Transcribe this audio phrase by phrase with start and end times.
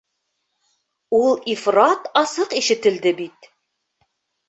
[1.19, 3.51] Ул ифрат асыҡ ишетелде бит...